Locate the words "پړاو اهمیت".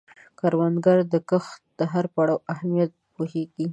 2.15-2.91